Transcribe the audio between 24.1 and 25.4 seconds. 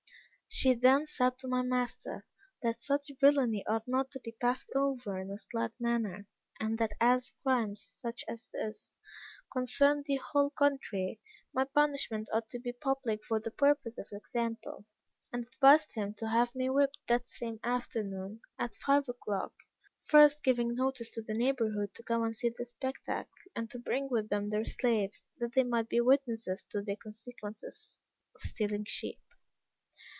them their slaves,